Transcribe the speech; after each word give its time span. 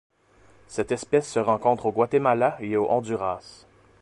Cette 0.67 0.91
espèce 0.91 1.31
se 1.31 1.37
rencontre 1.37 1.85
au 1.85 1.91
Guatemala 1.91 2.57
et 2.59 2.75
au 2.75 2.89
Honduras. 2.89 3.67